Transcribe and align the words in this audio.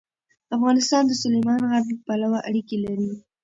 افغانستان 0.55 1.03
د 1.07 1.11
سلیمان 1.21 1.59
غر 1.69 1.83
پلوه 2.05 2.39
اړیکې 2.49 2.77
لري. 2.85 3.11